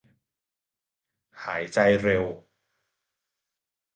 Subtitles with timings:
[1.43, 2.25] หายใจเร็ว